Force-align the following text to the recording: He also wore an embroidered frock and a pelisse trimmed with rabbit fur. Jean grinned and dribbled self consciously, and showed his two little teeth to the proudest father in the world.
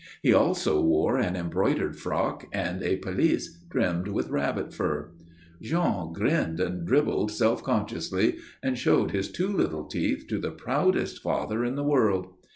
He 0.23 0.33
also 0.33 0.81
wore 0.81 1.17
an 1.19 1.35
embroidered 1.35 1.95
frock 1.95 2.47
and 2.51 2.81
a 2.81 2.97
pelisse 2.97 3.59
trimmed 3.69 4.07
with 4.07 4.31
rabbit 4.31 4.73
fur. 4.73 5.11
Jean 5.61 6.11
grinned 6.11 6.59
and 6.59 6.87
dribbled 6.87 7.29
self 7.29 7.61
consciously, 7.63 8.37
and 8.63 8.79
showed 8.79 9.11
his 9.11 9.31
two 9.31 9.49
little 9.53 9.85
teeth 9.85 10.25
to 10.29 10.39
the 10.39 10.49
proudest 10.49 11.21
father 11.21 11.63
in 11.63 11.75
the 11.75 11.83
world. 11.83 12.33